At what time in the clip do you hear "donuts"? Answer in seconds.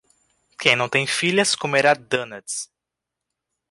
1.93-2.71